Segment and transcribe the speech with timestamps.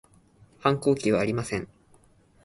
[0.59, 1.67] 反抗期はありません